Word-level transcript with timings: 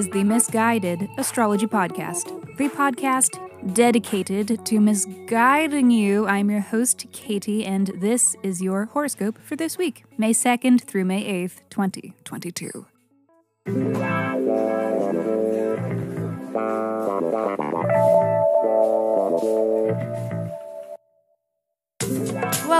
is 0.00 0.08
the 0.08 0.24
Miss 0.24 0.48
Guided 0.48 1.10
Astrology 1.18 1.66
Podcast, 1.66 2.56
the 2.56 2.70
podcast 2.70 3.38
dedicated 3.74 4.64
to 4.64 4.80
misguiding 4.80 5.90
you. 5.90 6.26
I'm 6.26 6.50
your 6.50 6.60
host, 6.60 7.04
Katie, 7.12 7.66
and 7.66 7.88
this 7.96 8.34
is 8.42 8.62
your 8.62 8.86
horoscope 8.86 9.36
for 9.42 9.56
this 9.56 9.76
week, 9.76 10.04
May 10.16 10.32
2nd 10.32 10.80
through 10.80 11.04
May 11.04 11.22
8th, 11.44 11.60
2022. 11.68 12.86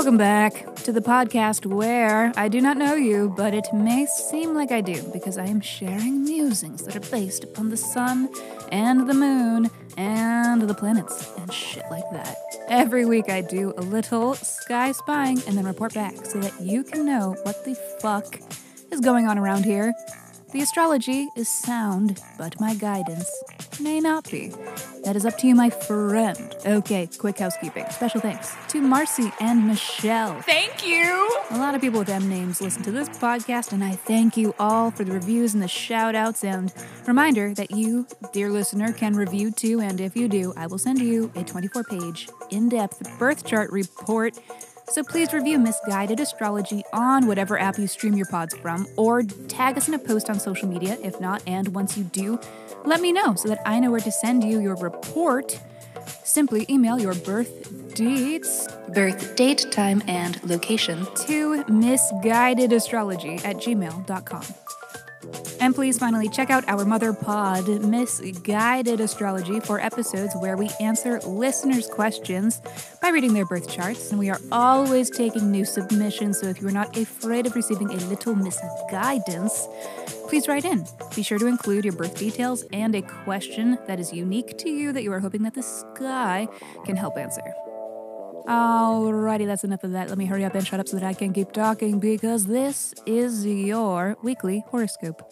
Welcome 0.00 0.16
back 0.16 0.76
to 0.76 0.92
the 0.92 1.02
podcast 1.02 1.66
where 1.66 2.32
I 2.34 2.48
do 2.48 2.62
not 2.62 2.78
know 2.78 2.94
you, 2.94 3.34
but 3.36 3.52
it 3.52 3.66
may 3.74 4.06
seem 4.06 4.54
like 4.54 4.72
I 4.72 4.80
do 4.80 5.02
because 5.12 5.36
I 5.36 5.44
am 5.44 5.60
sharing 5.60 6.24
musings 6.24 6.84
that 6.84 6.96
are 6.96 7.10
based 7.10 7.44
upon 7.44 7.68
the 7.68 7.76
sun 7.76 8.30
and 8.72 9.06
the 9.06 9.12
moon 9.12 9.70
and 9.98 10.62
the 10.62 10.72
planets 10.72 11.30
and 11.36 11.52
shit 11.52 11.84
like 11.90 12.10
that. 12.12 12.34
Every 12.68 13.04
week 13.04 13.28
I 13.28 13.42
do 13.42 13.74
a 13.76 13.82
little 13.82 14.36
sky 14.36 14.92
spying 14.92 15.42
and 15.46 15.54
then 15.58 15.66
report 15.66 15.92
back 15.92 16.16
so 16.24 16.40
that 16.40 16.58
you 16.62 16.82
can 16.82 17.04
know 17.04 17.36
what 17.42 17.62
the 17.66 17.74
fuck 18.00 18.40
is 18.90 19.00
going 19.00 19.28
on 19.28 19.36
around 19.36 19.66
here. 19.66 19.92
The 20.52 20.62
astrology 20.62 21.28
is 21.36 21.48
sound, 21.48 22.20
but 22.36 22.60
my 22.60 22.74
guidance 22.74 23.30
may 23.80 24.00
not 24.00 24.28
be. 24.28 24.52
That 25.04 25.14
is 25.14 25.24
up 25.24 25.38
to 25.38 25.46
you, 25.46 25.54
my 25.54 25.70
friend. 25.70 26.56
Okay, 26.66 27.08
quick 27.18 27.38
housekeeping. 27.38 27.86
Special 27.90 28.20
thanks 28.20 28.52
to 28.68 28.80
Marcy 28.80 29.32
and 29.40 29.68
Michelle. 29.68 30.40
Thank 30.42 30.84
you. 30.84 31.30
A 31.50 31.58
lot 31.58 31.76
of 31.76 31.80
people 31.80 32.00
with 32.00 32.08
M 32.08 32.28
names 32.28 32.60
listen 32.60 32.82
to 32.82 32.90
this 32.90 33.08
podcast, 33.08 33.72
and 33.72 33.84
I 33.84 33.92
thank 33.92 34.36
you 34.36 34.52
all 34.58 34.90
for 34.90 35.04
the 35.04 35.12
reviews 35.12 35.54
and 35.54 35.62
the 35.62 35.68
shout 35.68 36.16
outs. 36.16 36.42
And 36.42 36.72
reminder 37.06 37.54
that 37.54 37.70
you, 37.70 38.08
dear 38.32 38.50
listener, 38.50 38.92
can 38.92 39.14
review 39.14 39.52
too. 39.52 39.80
And 39.80 40.00
if 40.00 40.16
you 40.16 40.26
do, 40.26 40.52
I 40.56 40.66
will 40.66 40.78
send 40.78 40.98
you 40.98 41.30
a 41.36 41.44
24 41.44 41.84
page, 41.84 42.28
in 42.50 42.68
depth 42.68 43.18
birth 43.20 43.46
chart 43.46 43.70
report 43.70 44.36
so 44.90 45.02
please 45.02 45.32
review 45.32 45.58
Miss 45.58 45.80
Guided 45.86 46.20
Astrology 46.20 46.82
on 46.92 47.26
whatever 47.26 47.58
app 47.58 47.78
you 47.78 47.86
stream 47.86 48.14
your 48.16 48.26
pods 48.26 48.54
from, 48.56 48.86
or 48.96 49.22
tag 49.22 49.76
us 49.76 49.88
in 49.88 49.94
a 49.94 49.98
post 49.98 50.28
on 50.28 50.38
social 50.38 50.68
media 50.68 50.98
if 51.02 51.20
not. 51.20 51.42
And 51.46 51.68
once 51.68 51.96
you 51.96 52.04
do, 52.04 52.38
let 52.84 53.00
me 53.00 53.12
know 53.12 53.34
so 53.34 53.48
that 53.48 53.60
I 53.66 53.80
know 53.80 53.90
where 53.90 54.00
to 54.00 54.12
send 54.12 54.44
you 54.44 54.60
your 54.60 54.76
report. 54.76 55.58
Simply 56.24 56.66
email 56.68 56.98
your 56.98 57.14
birth 57.14 57.94
dates, 57.94 58.68
birth 58.94 59.36
date, 59.36 59.66
time, 59.70 60.02
and 60.06 60.42
location 60.44 61.04
to 61.26 61.64
missguidedastrology 61.64 63.44
at 63.44 63.56
gmail.com. 63.56 64.44
And 65.60 65.74
please 65.74 65.98
finally 65.98 66.28
check 66.28 66.48
out 66.48 66.66
our 66.68 66.84
mother 66.84 67.12
pod, 67.12 67.68
Miss 67.84 68.20
Guided 68.42 69.00
Astrology, 69.00 69.60
for 69.60 69.78
episodes 69.78 70.34
where 70.38 70.56
we 70.56 70.70
answer 70.80 71.20
listeners' 71.20 71.86
questions 71.86 72.62
by 73.02 73.10
reading 73.10 73.34
their 73.34 73.44
birth 73.44 73.68
charts. 73.68 74.10
And 74.10 74.18
we 74.18 74.30
are 74.30 74.40
always 74.50 75.10
taking 75.10 75.50
new 75.50 75.66
submissions, 75.66 76.40
so 76.40 76.46
if 76.46 76.62
you 76.62 76.68
are 76.68 76.72
not 76.72 76.96
afraid 76.96 77.46
of 77.46 77.54
receiving 77.54 77.90
a 77.90 77.96
little 78.06 78.34
misguidance, 78.34 79.68
please 80.28 80.48
write 80.48 80.64
in. 80.64 80.86
Be 81.14 81.22
sure 81.22 81.38
to 81.38 81.46
include 81.46 81.84
your 81.84 81.94
birth 81.94 82.16
details 82.18 82.64
and 82.72 82.94
a 82.94 83.02
question 83.02 83.76
that 83.86 84.00
is 84.00 84.12
unique 84.12 84.56
to 84.58 84.70
you 84.70 84.92
that 84.92 85.02
you 85.02 85.12
are 85.12 85.20
hoping 85.20 85.42
that 85.42 85.54
the 85.54 85.62
sky 85.62 86.48
can 86.86 86.96
help 86.96 87.18
answer. 87.18 87.54
Alrighty, 88.50 89.46
that's 89.46 89.62
enough 89.62 89.84
of 89.84 89.92
that. 89.92 90.08
Let 90.08 90.18
me 90.18 90.26
hurry 90.26 90.44
up 90.44 90.56
and 90.56 90.66
shut 90.66 90.80
up 90.80 90.88
so 90.88 90.98
that 90.98 91.06
I 91.06 91.14
can 91.14 91.32
keep 91.32 91.52
talking 91.52 92.00
because 92.00 92.46
this 92.46 92.92
is 93.06 93.46
your 93.46 94.16
weekly 94.24 94.64
horoscope. 94.66 95.22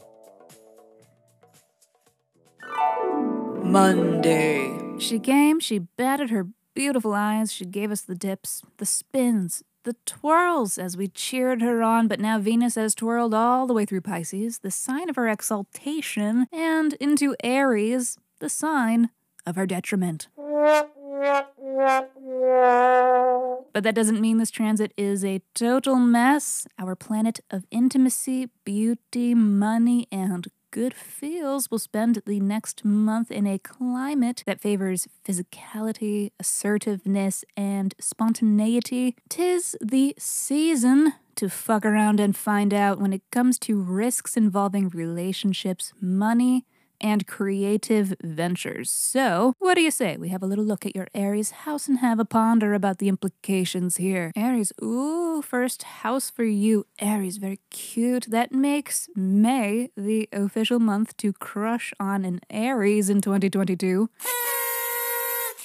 Monday. 3.64 4.78
She 5.00 5.18
came, 5.18 5.58
she 5.58 5.80
batted 5.80 6.30
her 6.30 6.46
beautiful 6.74 7.12
eyes, 7.12 7.52
she 7.52 7.64
gave 7.64 7.90
us 7.90 8.02
the 8.02 8.14
dips, 8.14 8.62
the 8.76 8.86
spins, 8.86 9.64
the 9.82 9.96
twirls 10.06 10.78
as 10.78 10.96
we 10.96 11.08
cheered 11.08 11.60
her 11.60 11.82
on, 11.82 12.06
but 12.06 12.20
now 12.20 12.38
Venus 12.38 12.76
has 12.76 12.94
twirled 12.94 13.34
all 13.34 13.66
the 13.66 13.74
way 13.74 13.84
through 13.84 14.00
Pisces, 14.00 14.60
the 14.60 14.70
sign 14.70 15.10
of 15.10 15.16
her 15.16 15.28
exaltation, 15.28 16.46
and 16.52 16.92
into 16.94 17.34
Aries, 17.42 18.16
the 18.38 18.48
sign 18.48 19.10
of 19.44 19.56
her 19.56 19.66
detriment. 19.66 20.28
But 23.72 23.82
that 23.84 23.94
doesn't 23.94 24.20
mean 24.20 24.38
this 24.38 24.50
transit 24.50 24.92
is 24.96 25.24
a 25.24 25.42
total 25.54 25.96
mess. 25.96 26.66
Our 26.78 26.96
planet 26.96 27.40
of 27.50 27.64
intimacy, 27.70 28.48
beauty, 28.64 29.34
money, 29.34 30.06
and 30.10 30.48
good 30.70 30.94
feels 30.94 31.70
will 31.70 31.78
spend 31.78 32.22
the 32.26 32.40
next 32.40 32.84
month 32.84 33.30
in 33.30 33.46
a 33.46 33.58
climate 33.58 34.42
that 34.46 34.60
favors 34.60 35.08
physicality, 35.24 36.30
assertiveness, 36.38 37.44
and 37.56 37.94
spontaneity. 38.00 39.16
Tis 39.28 39.76
the 39.80 40.14
season 40.18 41.14
to 41.36 41.48
fuck 41.48 41.84
around 41.86 42.20
and 42.20 42.36
find 42.36 42.74
out 42.74 43.00
when 43.00 43.12
it 43.12 43.22
comes 43.30 43.58
to 43.60 43.80
risks 43.80 44.36
involving 44.36 44.88
relationships, 44.88 45.92
money, 46.00 46.66
and 47.00 47.26
creative 47.26 48.14
ventures. 48.22 48.91
So, 48.91 49.54
what 49.59 49.75
do 49.75 49.82
you 49.82 49.91
say? 49.91 50.16
We 50.16 50.28
have 50.31 50.42
a 50.42 50.47
little 50.47 50.64
look 50.64 50.86
at 50.86 50.94
your 50.94 51.09
Aries 51.14 51.50
house 51.50 51.88
and 51.88 51.98
have 51.98 52.19
a 52.19 52.25
ponder 52.25 52.75
about 52.75 52.98
the 52.98 53.09
implications 53.09 53.97
here. 53.97 54.32
Aries, 54.36 54.72
ooh, 54.82 55.42
first 55.42 55.82
house 55.82 56.31
for 56.31 56.44
you. 56.44 56.87
Aries, 57.00 57.38
very 57.38 57.60
cute. 57.70 58.26
That 58.31 58.53
makes 58.53 59.08
May 59.14 59.91
the 59.97 60.28
official 60.32 60.78
month 60.78 61.16
to 61.19 61.32
crush 61.32 61.92
on 62.00 62.25
an 62.25 62.41
Aries 62.50 63.10
in 63.10 63.20
2022. 63.20 64.08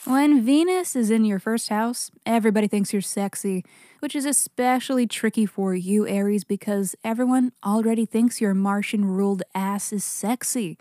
When 0.05 0.43
Venus 0.43 0.97
is 0.97 1.09
in 1.09 1.23
your 1.23 1.39
first 1.39 1.69
house, 1.69 2.11
everybody 2.25 2.67
thinks 2.67 2.91
you're 2.91 3.01
sexy, 3.01 3.63
which 4.01 4.17
is 4.17 4.25
especially 4.25 5.07
tricky 5.07 5.45
for 5.45 5.73
you, 5.73 6.05
Aries, 6.05 6.43
because 6.43 6.93
everyone 7.05 7.53
already 7.65 8.05
thinks 8.05 8.41
your 8.41 8.53
Martian 8.53 9.05
ruled 9.05 9.43
ass 9.55 9.93
is 9.93 10.03
sexy. 10.03 10.77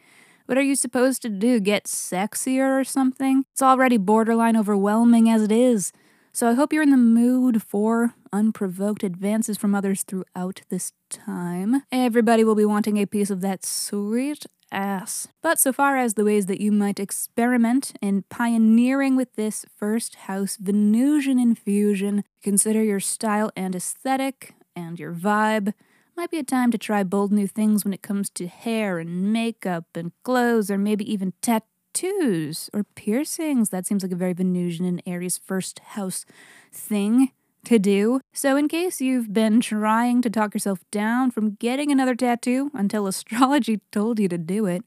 What 0.46 0.58
are 0.58 0.62
you 0.62 0.74
supposed 0.74 1.22
to 1.22 1.28
do? 1.28 1.60
Get 1.60 1.84
sexier 1.84 2.80
or 2.80 2.84
something? 2.84 3.44
It's 3.52 3.62
already 3.62 3.96
borderline 3.96 4.56
overwhelming 4.56 5.28
as 5.28 5.42
it 5.42 5.52
is. 5.52 5.92
So 6.32 6.48
I 6.48 6.54
hope 6.54 6.72
you're 6.72 6.82
in 6.82 6.90
the 6.90 6.96
mood 6.96 7.62
for 7.62 8.14
unprovoked 8.32 9.04
advances 9.04 9.58
from 9.58 9.74
others 9.74 10.02
throughout 10.02 10.62
this 10.70 10.92
time. 11.10 11.82
Everybody 11.92 12.42
will 12.42 12.54
be 12.54 12.64
wanting 12.64 12.96
a 12.96 13.06
piece 13.06 13.30
of 13.30 13.42
that 13.42 13.66
sweet 13.66 14.46
ass. 14.72 15.28
But 15.42 15.58
so 15.58 15.72
far 15.72 15.98
as 15.98 16.14
the 16.14 16.24
ways 16.24 16.46
that 16.46 16.60
you 16.60 16.72
might 16.72 16.98
experiment 16.98 17.92
in 18.00 18.24
pioneering 18.30 19.14
with 19.14 19.34
this 19.34 19.66
first 19.76 20.14
house 20.14 20.56
Venusian 20.56 21.38
infusion, 21.38 22.24
consider 22.42 22.82
your 22.82 23.00
style 23.00 23.52
and 23.54 23.76
aesthetic 23.76 24.54
and 24.74 24.98
your 24.98 25.12
vibe 25.12 25.74
might 26.16 26.30
be 26.30 26.38
a 26.38 26.44
time 26.44 26.70
to 26.70 26.78
try 26.78 27.02
bold 27.02 27.32
new 27.32 27.46
things 27.46 27.84
when 27.84 27.94
it 27.94 28.02
comes 28.02 28.30
to 28.30 28.46
hair 28.46 28.98
and 28.98 29.32
makeup 29.32 29.86
and 29.94 30.12
clothes 30.22 30.70
or 30.70 30.78
maybe 30.78 31.10
even 31.10 31.32
tattoos 31.42 32.70
or 32.72 32.84
piercings. 32.84 33.70
That 33.70 33.86
seems 33.86 34.02
like 34.02 34.12
a 34.12 34.16
very 34.16 34.32
Venusian 34.32 34.84
and 34.86 35.02
Aries 35.06 35.38
first 35.38 35.78
house 35.80 36.24
thing 36.72 37.32
to 37.64 37.78
do. 37.78 38.20
So, 38.32 38.56
in 38.56 38.68
case 38.68 39.00
you've 39.00 39.32
been 39.32 39.60
trying 39.60 40.22
to 40.22 40.30
talk 40.30 40.54
yourself 40.54 40.80
down 40.90 41.30
from 41.30 41.54
getting 41.54 41.90
another 41.90 42.14
tattoo 42.14 42.70
until 42.74 43.06
astrology 43.06 43.80
told 43.92 44.18
you 44.18 44.28
to 44.28 44.38
do 44.38 44.66
it, 44.66 44.84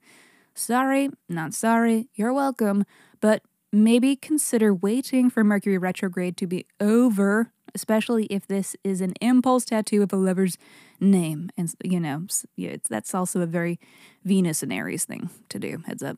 sorry, 0.53 1.09
not 1.29 1.53
sorry, 1.53 2.07
you're 2.15 2.33
welcome, 2.33 2.85
but 3.21 3.43
maybe 3.71 4.15
consider 4.15 4.73
waiting 4.73 5.29
for 5.29 5.43
Mercury 5.43 5.77
retrograde 5.77 6.37
to 6.37 6.47
be 6.47 6.65
over 6.79 7.51
especially 7.75 8.25
if 8.25 8.47
this 8.47 8.75
is 8.83 9.01
an 9.01 9.13
impulse 9.21 9.65
tattoo 9.65 10.01
of 10.01 10.11
a 10.11 10.15
lover's 10.15 10.57
name. 10.99 11.51
And, 11.57 11.71
you 11.83 11.99
know, 11.99 12.25
yeah, 12.55 12.77
that's 12.89 13.13
also 13.13 13.41
a 13.41 13.45
very 13.45 13.79
Venus 14.23 14.63
and 14.63 14.73
Aries 14.73 15.05
thing 15.05 15.29
to 15.49 15.59
do. 15.59 15.83
Heads 15.85 16.01
up. 16.01 16.17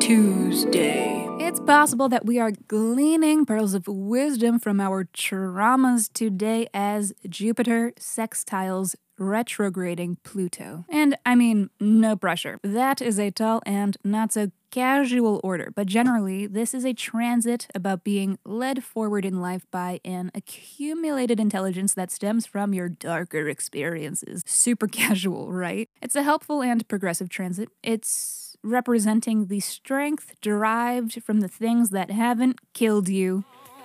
Tuesday. 0.00 1.26
It's 1.38 1.60
possible 1.60 2.08
that 2.08 2.24
we 2.24 2.38
are 2.38 2.52
gleaning 2.68 3.44
pearls 3.44 3.74
of 3.74 3.86
wisdom 3.86 4.58
from 4.58 4.80
our 4.80 5.04
traumas 5.04 6.10
today 6.12 6.68
as 6.72 7.12
Jupiter 7.28 7.92
sextiles 7.98 8.94
retrograding 9.20 10.16
Pluto. 10.24 10.86
And 10.88 11.16
I 11.24 11.36
mean, 11.36 11.70
no 11.78 12.16
pressure. 12.16 12.58
That 12.64 13.00
is 13.00 13.20
a 13.20 13.30
tall 13.30 13.60
and 13.66 13.96
not 14.02 14.32
so 14.32 14.50
casual 14.70 15.40
order, 15.44 15.72
but 15.74 15.86
generally, 15.86 16.46
this 16.46 16.72
is 16.74 16.84
a 16.84 16.94
transit 16.94 17.66
about 17.74 18.02
being 18.04 18.38
led 18.44 18.82
forward 18.82 19.24
in 19.24 19.40
life 19.40 19.66
by 19.70 20.00
an 20.04 20.30
accumulated 20.34 21.38
intelligence 21.38 21.94
that 21.94 22.10
stems 22.10 22.46
from 22.46 22.72
your 22.72 22.88
darker 22.88 23.48
experiences. 23.48 24.42
Super 24.46 24.86
casual, 25.00 25.52
right? 25.52 25.88
It's 26.00 26.16
a 26.16 26.22
helpful 26.22 26.62
and 26.62 26.86
progressive 26.88 27.28
transit. 27.28 27.68
It's 27.82 28.56
representing 28.62 29.46
the 29.46 29.60
strength 29.60 30.34
derived 30.40 31.22
from 31.22 31.40
the 31.40 31.48
things 31.48 31.90
that 31.90 32.10
haven't 32.10 32.60
killed 32.72 33.08
you 33.08 33.44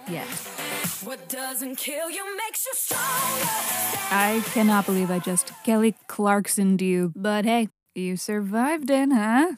yet. 0.10 0.65
What 1.04 1.28
doesn't 1.30 1.78
kill 1.78 2.10
you 2.10 2.38
makes 2.38 2.66
you 2.66 2.72
stronger. 2.74 3.46
I 4.12 4.44
cannot 4.54 4.86
believe 4.86 5.12
I 5.12 5.20
just 5.20 5.52
Kelly 5.64 5.96
Clarkson 6.08 6.78
you, 6.80 7.12
but 7.16 7.46
hey, 7.46 7.70
you 7.94 8.18
survived 8.18 8.90
it, 8.90 9.10
huh? 9.12 9.54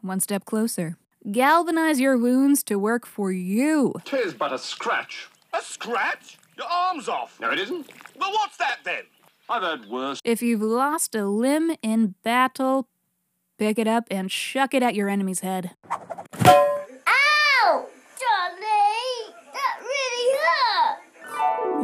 one 0.00 0.20
step 0.20 0.44
closer. 0.44 0.96
Galvanize 1.30 2.00
your 2.00 2.16
wounds 2.16 2.62
to 2.64 2.78
work 2.78 3.06
for 3.06 3.32
you. 3.32 3.92
Tis 4.04 4.34
but 4.34 4.52
a 4.52 4.58
scratch. 4.58 5.28
A 5.52 5.60
scratch? 5.60 6.38
Your 6.56 6.66
arm's 6.66 7.08
off. 7.08 7.38
No, 7.40 7.50
it 7.50 7.58
isn't. 7.58 7.88
Well, 8.18 8.32
what's 8.32 8.56
that 8.58 8.78
then? 8.84 9.02
I've 9.48 9.62
heard 9.62 9.88
worse. 9.88 10.20
If 10.24 10.42
you've 10.42 10.62
lost 10.62 11.14
a 11.14 11.24
limb 11.26 11.72
in 11.82 12.14
battle, 12.22 12.88
pick 13.58 13.78
it 13.78 13.88
up 13.88 14.04
and 14.10 14.30
shuck 14.30 14.74
it 14.74 14.82
at 14.82 14.94
your 14.94 15.08
enemy's 15.08 15.40
head. 15.40 15.74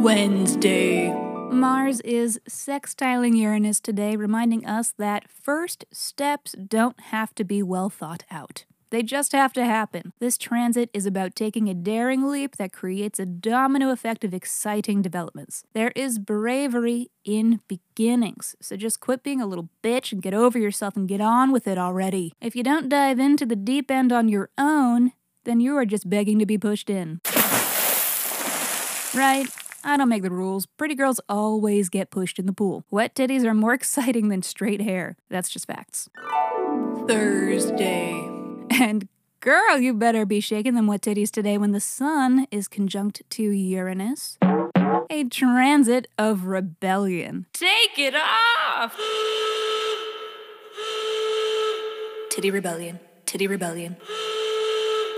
Wednesday. 0.04 1.10
Mars 1.50 2.02
is 2.02 2.38
sextiling 2.46 3.38
Uranus 3.38 3.80
today, 3.80 4.16
reminding 4.16 4.66
us 4.66 4.92
that 4.98 5.30
first 5.30 5.86
steps 5.92 6.52
don't 6.52 7.00
have 7.04 7.34
to 7.36 7.42
be 7.42 7.62
well 7.62 7.88
thought 7.88 8.22
out. 8.30 8.66
They 8.90 9.02
just 9.02 9.32
have 9.32 9.54
to 9.54 9.64
happen. 9.64 10.12
This 10.18 10.36
transit 10.36 10.90
is 10.92 11.06
about 11.06 11.34
taking 11.34 11.70
a 11.70 11.74
daring 11.74 12.28
leap 12.28 12.58
that 12.58 12.70
creates 12.70 13.18
a 13.18 13.24
domino 13.24 13.90
effect 13.90 14.24
of 14.24 14.34
exciting 14.34 15.00
developments. 15.00 15.64
There 15.72 15.92
is 15.96 16.18
bravery 16.18 17.10
in 17.24 17.60
beginnings, 17.66 18.56
so 18.60 18.76
just 18.76 19.00
quit 19.00 19.22
being 19.22 19.40
a 19.40 19.46
little 19.46 19.70
bitch 19.82 20.12
and 20.12 20.20
get 20.20 20.34
over 20.34 20.58
yourself 20.58 20.98
and 20.98 21.08
get 21.08 21.22
on 21.22 21.50
with 21.50 21.66
it 21.66 21.78
already. 21.78 22.34
If 22.42 22.54
you 22.54 22.62
don't 22.62 22.90
dive 22.90 23.18
into 23.18 23.46
the 23.46 23.56
deep 23.56 23.90
end 23.90 24.12
on 24.12 24.28
your 24.28 24.50
own, 24.58 25.12
then 25.44 25.60
you 25.60 25.78
are 25.78 25.86
just 25.86 26.10
begging 26.10 26.38
to 26.40 26.46
be 26.46 26.58
pushed 26.58 26.90
in. 26.90 27.22
Right? 29.14 29.48
I 29.84 29.98
don't 29.98 30.08
make 30.08 30.22
the 30.22 30.30
rules. 30.30 30.64
Pretty 30.64 30.94
girls 30.94 31.20
always 31.28 31.90
get 31.90 32.10
pushed 32.10 32.38
in 32.38 32.46
the 32.46 32.54
pool. 32.54 32.84
Wet 32.90 33.14
titties 33.14 33.44
are 33.44 33.52
more 33.54 33.74
exciting 33.74 34.28
than 34.28 34.42
straight 34.42 34.80
hair. 34.80 35.16
That's 35.28 35.50
just 35.50 35.66
facts. 35.66 36.08
Thursday. 37.06 38.12
And 38.70 39.08
girl, 39.40 39.78
you 39.78 39.92
better 39.92 40.24
be 40.24 40.40
shaking 40.40 40.74
them 40.74 40.86
wet 40.86 41.02
titties 41.02 41.30
today 41.30 41.58
when 41.58 41.72
the 41.72 41.80
sun 41.80 42.46
is 42.50 42.66
conjunct 42.66 43.22
to 43.30 43.42
Uranus. 43.42 44.38
A 45.10 45.24
transit 45.24 46.06
of 46.18 46.46
rebellion. 46.46 47.44
Take 47.52 47.98
it 47.98 48.14
off! 48.14 48.96
Titty 52.30 52.50
rebellion. 52.50 52.98
Titty 53.26 53.46
rebellion. 53.46 53.96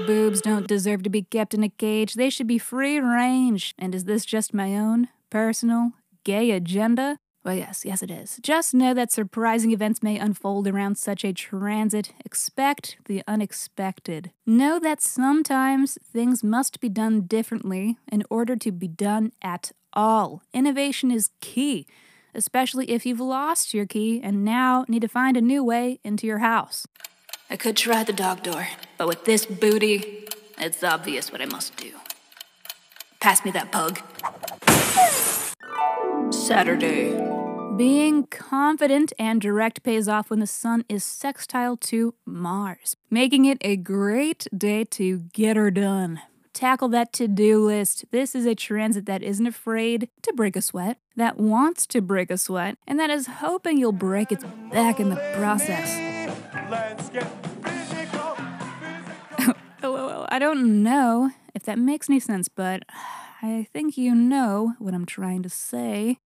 Boobs 0.04 0.42
don't 0.42 0.66
deserve 0.66 1.02
to 1.04 1.10
be 1.10 1.22
kept 1.22 1.54
in 1.54 1.62
a 1.62 1.70
cage. 1.70 2.14
They 2.14 2.28
should 2.28 2.46
be 2.46 2.58
free 2.58 3.00
range. 3.00 3.74
And 3.78 3.94
is 3.94 4.04
this 4.04 4.26
just 4.26 4.52
my 4.52 4.76
own 4.76 5.08
personal 5.30 5.92
gay 6.22 6.50
agenda? 6.50 7.18
Well, 7.44 7.54
yes, 7.54 7.84
yes, 7.84 8.02
it 8.02 8.10
is. 8.10 8.38
Just 8.42 8.74
know 8.74 8.92
that 8.92 9.10
surprising 9.10 9.72
events 9.72 10.02
may 10.02 10.18
unfold 10.18 10.66
around 10.66 10.98
such 10.98 11.24
a 11.24 11.32
transit. 11.32 12.12
Expect 12.24 12.98
the 13.06 13.22
unexpected. 13.26 14.32
Know 14.44 14.78
that 14.80 15.00
sometimes 15.00 15.96
things 16.04 16.44
must 16.44 16.78
be 16.80 16.88
done 16.88 17.22
differently 17.22 17.96
in 18.10 18.22
order 18.28 18.56
to 18.56 18.72
be 18.72 18.88
done 18.88 19.32
at 19.40 19.72
all. 19.92 20.42
Innovation 20.52 21.10
is 21.10 21.30
key, 21.40 21.86
especially 22.34 22.90
if 22.90 23.06
you've 23.06 23.20
lost 23.20 23.72
your 23.72 23.86
key 23.86 24.20
and 24.22 24.44
now 24.44 24.84
need 24.88 25.02
to 25.02 25.08
find 25.08 25.36
a 25.36 25.40
new 25.40 25.64
way 25.64 26.00
into 26.04 26.26
your 26.26 26.38
house. 26.38 26.86
I 27.48 27.56
could 27.56 27.76
try 27.76 28.02
the 28.02 28.12
dog 28.12 28.42
door, 28.42 28.66
but 28.98 29.06
with 29.06 29.24
this 29.24 29.46
booty, 29.46 30.26
it's 30.58 30.82
obvious 30.82 31.30
what 31.30 31.40
I 31.40 31.46
must 31.46 31.76
do. 31.76 31.92
Pass 33.20 33.44
me 33.44 33.52
that 33.52 33.70
pug. 33.70 34.00
Saturday. 36.32 37.14
Being 37.76 38.26
confident 38.26 39.12
and 39.18 39.40
direct 39.40 39.84
pays 39.84 40.08
off 40.08 40.28
when 40.28 40.40
the 40.40 40.46
sun 40.46 40.84
is 40.88 41.04
sextile 41.04 41.76
to 41.76 42.14
Mars, 42.24 42.96
making 43.10 43.44
it 43.44 43.58
a 43.60 43.76
great 43.76 44.48
day 44.56 44.82
to 44.84 45.18
get 45.32 45.56
her 45.56 45.70
done. 45.70 46.20
Tackle 46.52 46.88
that 46.88 47.12
to 47.12 47.28
do 47.28 47.64
list. 47.64 48.06
This 48.10 48.34
is 48.34 48.46
a 48.46 48.54
transit 48.54 49.06
that 49.06 49.22
isn't 49.22 49.46
afraid 49.46 50.08
to 50.22 50.32
break 50.32 50.56
a 50.56 50.62
sweat, 50.62 50.98
that 51.14 51.36
wants 51.36 51.86
to 51.88 52.00
break 52.00 52.30
a 52.30 52.38
sweat, 52.38 52.78
and 52.88 52.98
that 52.98 53.10
is 53.10 53.26
hoping 53.26 53.78
you'll 53.78 53.92
break 53.92 54.32
its 54.32 54.44
back 54.72 54.98
in 54.98 55.10
the 55.10 55.34
process. 55.36 56.15
Let's 56.70 57.08
get 57.10 57.26
physical. 57.62 58.36
LOL. 59.38 59.54
Oh, 59.82 59.94
oh, 59.94 60.10
oh, 60.22 60.26
I 60.30 60.38
don't 60.40 60.82
know 60.82 61.30
if 61.54 61.62
that 61.64 61.78
makes 61.78 62.10
any 62.10 62.18
sense, 62.18 62.48
but 62.48 62.82
I 63.42 63.68
think 63.72 63.96
you 63.96 64.14
know 64.14 64.72
what 64.78 64.94
I'm 64.94 65.06
trying 65.06 65.42
to 65.44 65.48
say. 65.48 66.18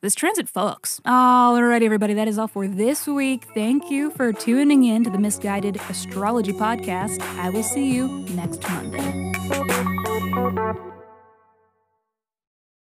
This 0.00 0.14
transit 0.14 0.46
fucks. 0.46 1.00
Alright, 1.06 1.82
everybody, 1.82 2.14
that 2.14 2.28
is 2.28 2.38
all 2.38 2.48
for 2.48 2.66
this 2.66 3.06
week. 3.06 3.44
Thank 3.54 3.90
you 3.90 4.10
for 4.10 4.32
tuning 4.32 4.84
in 4.84 5.04
to 5.04 5.10
the 5.10 5.18
Miss 5.18 5.38
Guided 5.38 5.76
Astrology 5.88 6.52
Podcast. 6.52 7.20
I 7.38 7.50
will 7.50 7.64
see 7.64 7.92
you 7.92 8.24
next 8.30 8.62
Monday. 8.68 9.32